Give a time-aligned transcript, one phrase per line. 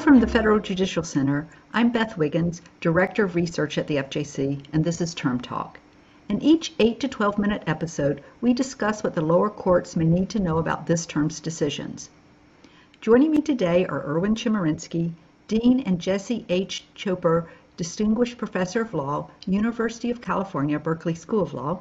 [0.00, 4.84] From the Federal Judicial Center, I'm Beth Wiggins, Director of Research at the FJC, and
[4.84, 5.80] this is Term Talk.
[6.28, 10.28] In each 8 to 12 minute episode, we discuss what the lower courts may need
[10.30, 12.10] to know about this term's decisions.
[13.00, 15.14] Joining me today are Erwin Chemerinsky,
[15.48, 16.84] Dean and Jesse H.
[16.94, 21.80] Choper, Distinguished Professor of Law, University of California, Berkeley School of Law,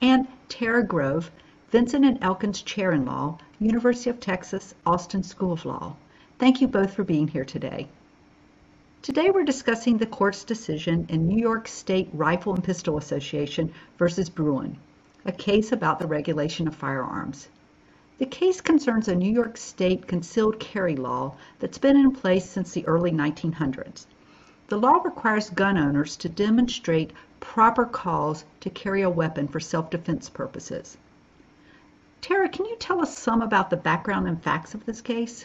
[0.00, 1.30] and Tara Grove,
[1.70, 5.96] Vinson and Elkins Chair in Law, University of Texas, Austin School of Law.
[6.38, 7.88] Thank you both for being here today.
[9.02, 14.30] Today we're discussing the court's decision in New York State Rifle and Pistol Association versus
[14.30, 14.78] Bruen,
[15.24, 17.48] a case about the regulation of firearms.
[18.18, 22.70] The case concerns a New York State concealed carry law that's been in place since
[22.70, 24.06] the early 1900s.
[24.68, 30.30] The law requires gun owners to demonstrate proper cause to carry a weapon for self-defense
[30.30, 30.98] purposes.
[32.20, 35.44] Tara, can you tell us some about the background and facts of this case?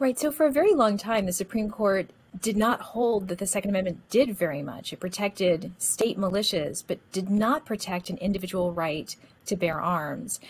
[0.00, 0.18] Right.
[0.18, 2.08] So for a very long time, the Supreme Court
[2.40, 4.94] did not hold that the Second Amendment did very much.
[4.94, 10.40] It protected state militias, but did not protect an individual right to bear arms.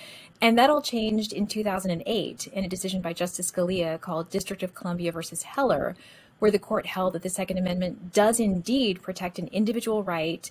[0.41, 4.77] And that all changed in 2008 in a decision by Justice Scalia called District of
[4.77, 5.97] Columbia versus Heller,
[6.39, 10.48] where the court held that the Second Amendment does indeed protect an individual right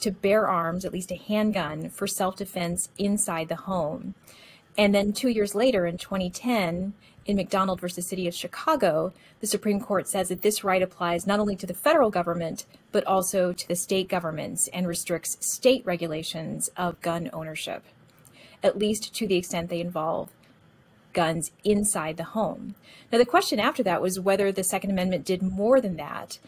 [0.00, 4.14] to bear arms, at least a handgun, for self defense inside the home.
[4.76, 9.80] And then two years later, in 2010, in McDonald versus City of Chicago, the Supreme
[9.80, 13.68] Court says that this right applies not only to the federal government, but also to
[13.68, 17.84] the state governments and restricts state regulations of gun ownership,
[18.62, 20.30] at least to the extent they involve
[21.12, 22.74] guns inside the home.
[23.10, 26.38] Now, the question after that was whether the Second Amendment did more than that.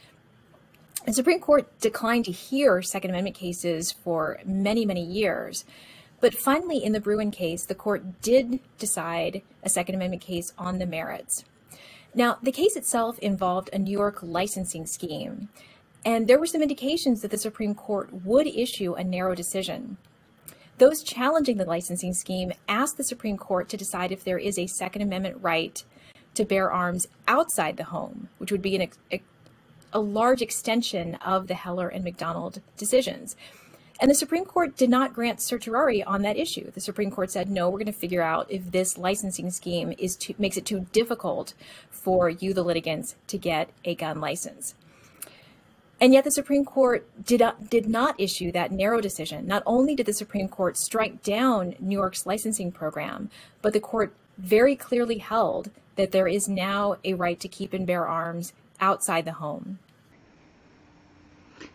[1.06, 5.65] The Supreme Court declined to hear Second Amendment cases for many, many years.
[6.25, 10.79] But finally, in the Bruen case, the court did decide a Second Amendment case on
[10.79, 11.45] the merits.
[12.15, 15.51] Now, the case itself involved a New York licensing scheme,
[16.03, 19.99] and there were some indications that the Supreme Court would issue a narrow decision.
[20.79, 24.67] Those challenging the licensing scheme asked the Supreme Court to decide if there is a
[24.67, 25.85] Second Amendment right
[26.37, 29.21] to bear arms outside the home, which would be an, a,
[29.93, 33.37] a large extension of the Heller and McDonald decisions.
[34.00, 36.71] And the Supreme Court did not grant certiorari on that issue.
[36.71, 40.16] The Supreme Court said, no, we're going to figure out if this licensing scheme is
[40.16, 41.55] too, makes it too difficult
[41.91, 44.75] for you, the litigants, to get a gun license.
[46.00, 49.47] And yet the Supreme Court did not, did not issue that narrow decision.
[49.47, 53.31] Not only did the Supreme Court strike down New York's licensing program,
[53.62, 57.87] but the court very clearly held that there is now a right to keep and
[57.87, 59.78] bear arms outside the home.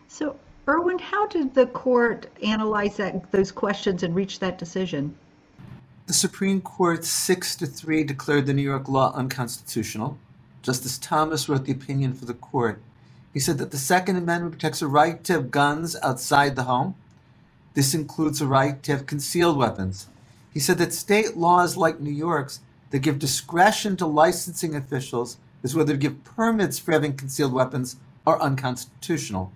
[0.06, 0.36] So
[0.68, 5.14] Erwin, how did the court analyze that, those questions and reach that decision?
[6.06, 10.18] The Supreme Court, six to three, declared the New York law unconstitutional.
[10.62, 12.82] Justice Thomas wrote the opinion for the court.
[13.32, 16.94] He said that the Second Amendment protects a right to have guns outside the home.
[17.74, 20.08] This includes a right to have concealed weapons.
[20.52, 22.60] He said that state laws like New York's
[22.90, 27.96] that give discretion to licensing officials as whether to give permits for having concealed weapons
[28.26, 29.52] are unconstitutional.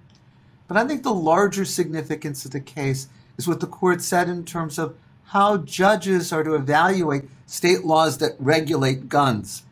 [0.75, 3.07] But I think the larger significance of the case
[3.39, 4.97] is what the court said in terms of
[5.27, 9.63] how judges are to evaluate state laws that regulate guns.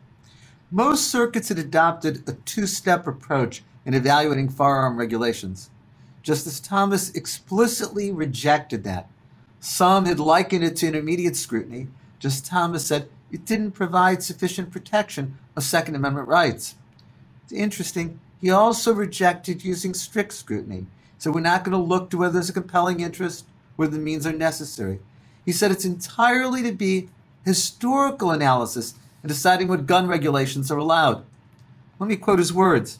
[0.71, 5.69] Most circuits had adopted a two step approach in evaluating firearm regulations.
[6.21, 9.09] Justice Thomas explicitly rejected that.
[9.59, 11.89] Some had likened it to intermediate scrutiny.
[12.17, 16.75] Justice Thomas said it didn't provide sufficient protection of Second Amendment rights.
[17.43, 20.85] It's interesting, he also rejected using strict scrutiny.
[21.17, 23.45] So we're not going to look to whether there's a compelling interest,
[23.77, 24.99] whether the means are necessary.
[25.45, 27.07] He said it's entirely to be
[27.45, 31.23] historical analysis in deciding what gun regulations are allowed.
[31.99, 32.99] Let me quote his words.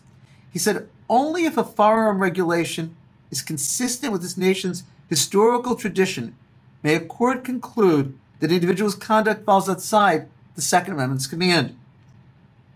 [0.49, 2.95] He said, Only if a firearm regulation
[3.29, 6.37] is consistent with this nation's historical tradition
[6.83, 11.75] may a court conclude that an individual's conduct falls outside the Second Amendment's command.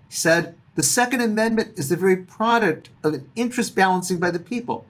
[0.09, 4.37] He said, the Second Amendment is the very product of an interest balancing by the
[4.37, 4.85] people,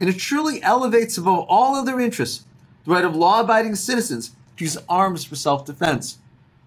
[0.00, 2.44] and it truly elevates above all other interests
[2.84, 6.18] the right of law abiding citizens to use arms for self defense.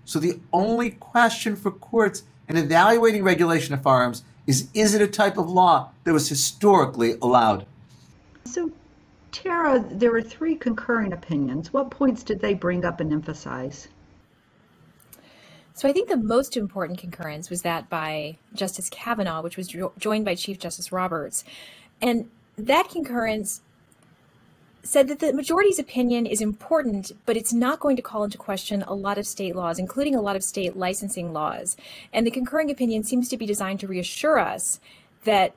[0.06, 5.07] So the only question for courts in evaluating regulation of firearms is is it a
[5.07, 7.65] type of law that was historically allowed?
[8.45, 8.71] So,
[9.33, 11.74] Tara, there were three concurring opinions.
[11.74, 13.89] What points did they bring up and emphasize?
[15.73, 19.93] So I think the most important concurrence was that by Justice Kavanaugh, which was jo-
[19.97, 21.43] joined by Chief Justice Roberts.
[22.01, 23.61] And that concurrence
[24.83, 28.83] said that the majority's opinion is important, but it's not going to call into question
[28.83, 31.77] a lot of state laws, including a lot of state licensing laws.
[32.11, 34.79] And the concurring opinion seems to be designed to reassure us
[35.23, 35.55] that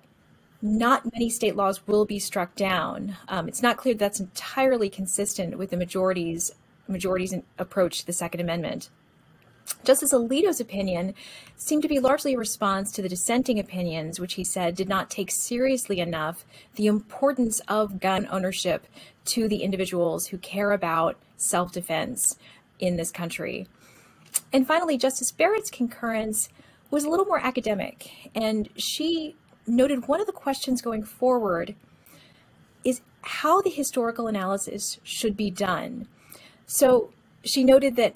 [0.63, 3.17] not many state laws will be struck down.
[3.29, 6.53] Um, it's not clear that that's entirely consistent with the majority's
[6.89, 8.91] majority's approach to the Second Amendment.
[9.85, 11.15] Justice Alito's opinion
[11.57, 15.11] seemed to be largely a response to the dissenting opinions, which he said did not
[15.11, 18.87] take seriously enough the importance of gun ownership
[19.27, 22.39] to the individuals who care about self defense
[22.79, 23.67] in this country.
[24.53, 26.49] And finally, Justice Barrett's concurrence
[26.91, 29.35] was a little more academic, and she
[29.67, 31.75] noted one of the questions going forward
[32.85, 36.07] is how the historical analysis should be done.
[36.67, 37.11] So
[37.45, 38.15] she noted that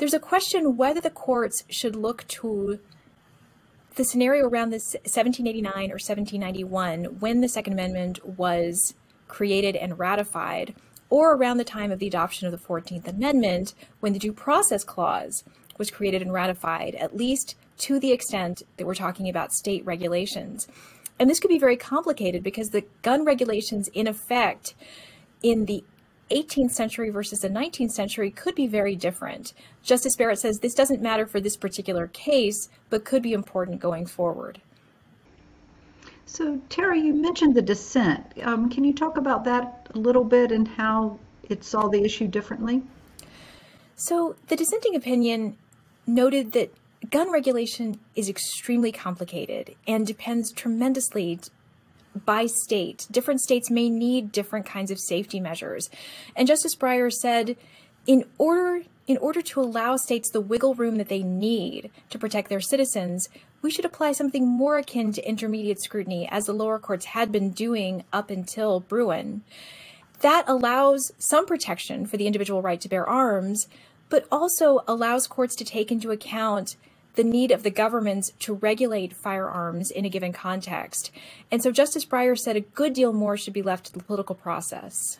[0.00, 2.80] there's a question whether the courts should look to
[3.96, 8.94] the scenario around this 1789 or 1791 when the Second Amendment was
[9.28, 10.74] created and ratified,
[11.10, 14.84] or around the time of the adoption of the 14th Amendment when the Due Process
[14.84, 15.44] Clause
[15.76, 20.66] was created and ratified, at least to the extent that we're talking about state regulations.
[21.18, 24.74] And this could be very complicated because the gun regulations, in effect,
[25.42, 25.84] in the
[26.30, 29.52] 18th century versus the 19th century could be very different.
[29.82, 34.06] Justice Barrett says this doesn't matter for this particular case, but could be important going
[34.06, 34.60] forward.
[36.26, 38.24] So, Tara, you mentioned the dissent.
[38.42, 41.18] Um, can you talk about that a little bit and how
[41.48, 42.82] it saw the issue differently?
[43.96, 45.56] So, the dissenting opinion
[46.06, 46.72] noted that
[47.10, 51.40] gun regulation is extremely complicated and depends tremendously
[52.24, 53.06] by state.
[53.10, 55.90] Different states may need different kinds of safety measures.
[56.36, 57.56] And Justice Breyer said,
[58.06, 62.48] in order in order to allow states the wiggle room that they need to protect
[62.48, 63.28] their citizens,
[63.60, 67.50] we should apply something more akin to intermediate scrutiny, as the lower courts had been
[67.50, 69.42] doing up until Bruen.
[70.20, 73.66] That allows some protection for the individual right to bear arms,
[74.10, 76.76] but also allows courts to take into account
[77.14, 81.10] the need of the governments to regulate firearms in a given context.
[81.50, 84.34] And so Justice Breyer said a good deal more should be left to the political
[84.34, 85.18] process.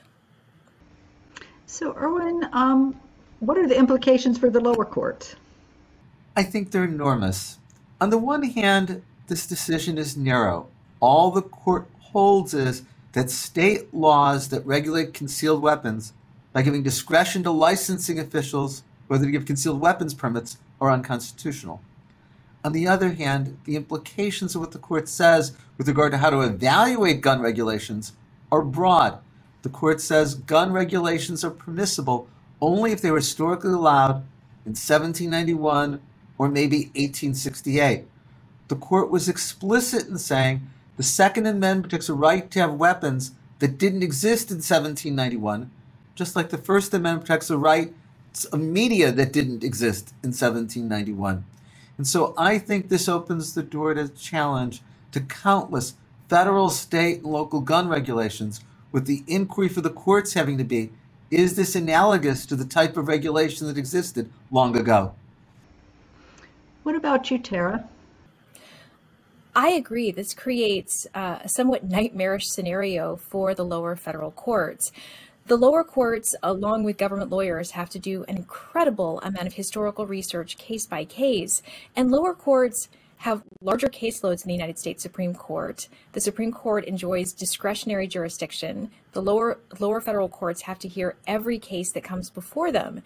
[1.66, 3.00] So, Erwin, um,
[3.40, 5.36] what are the implications for the lower court?
[6.36, 7.58] I think they're enormous.
[8.00, 10.68] On the one hand, this decision is narrow.
[11.00, 12.82] All the court holds is
[13.12, 16.12] that state laws that regulate concealed weapons
[16.52, 21.80] by giving discretion to licensing officials whether to give concealed weapons permits are unconstitutional.
[22.64, 26.30] On the other hand, the implications of what the court says with regard to how
[26.30, 28.12] to evaluate gun regulations
[28.52, 29.18] are broad.
[29.62, 32.28] The court says gun regulations are permissible
[32.60, 34.16] only if they were historically allowed
[34.66, 36.00] in 1791
[36.36, 38.04] or maybe 1868.
[38.68, 43.32] The court was explicit in saying the Second Amendment protects a right to have weapons
[43.58, 45.70] that didn't exist in 1791,
[46.14, 47.94] just like the First Amendment protects a right
[48.52, 51.44] a media that didn't exist in 1791.
[51.96, 54.82] And so I think this opens the door to challenge
[55.12, 55.94] to countless
[56.28, 58.60] federal, state, and local gun regulations,
[58.92, 60.90] with the inquiry for the courts having to be
[61.30, 65.14] is this analogous to the type of regulation that existed long ago?
[66.82, 67.88] What about you, Tara?
[69.54, 70.10] I agree.
[70.10, 74.90] This creates uh, a somewhat nightmarish scenario for the lower federal courts.
[75.50, 80.06] The lower courts, along with government lawyers, have to do an incredible amount of historical
[80.06, 81.60] research case by case.
[81.96, 85.88] And lower courts have larger caseloads than the United States Supreme Court.
[86.12, 88.92] The Supreme Court enjoys discretionary jurisdiction.
[89.10, 93.02] The lower lower federal courts have to hear every case that comes before them.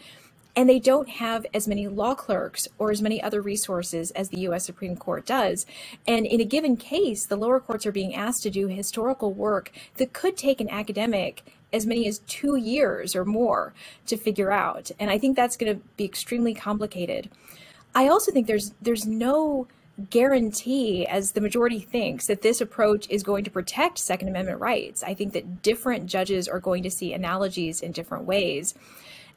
[0.54, 4.40] And they don't have as many law clerks or as many other resources as the
[4.40, 5.64] US Supreme Court does.
[6.06, 9.72] And in a given case, the lower courts are being asked to do historical work
[9.96, 11.42] that could take an academic
[11.74, 13.74] as many as two years or more
[14.06, 14.90] to figure out.
[14.98, 17.30] And I think that's going to be extremely complicated.
[17.94, 19.66] I also think there's there's no
[20.10, 25.04] guarantee, as the majority thinks, that this approach is going to protect Second Amendment rights.
[25.04, 28.74] I think that different judges are going to see analogies in different ways.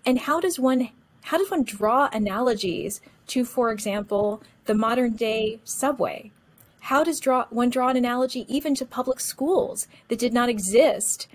[0.06, 0.90] And how does one
[1.22, 6.32] how does one draw analogies to, for example, the modern day subway?
[6.80, 11.28] How does draw, one draw an analogy even to public schools that did not exist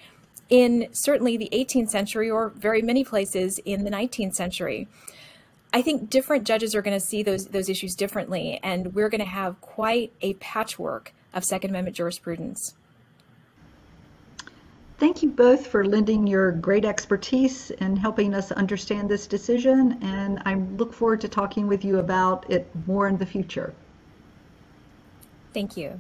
[0.53, 4.87] in certainly the 18th century or very many places in the 19th century.
[5.73, 9.23] I think different judges are going to see those those issues differently, and we're going
[9.23, 12.75] to have quite a patchwork of Second Amendment jurisprudence.
[14.99, 20.43] Thank you both for lending your great expertise and helping us understand this decision, and
[20.45, 23.73] I look forward to talking with you about it more in the future.
[25.55, 25.99] Thank you.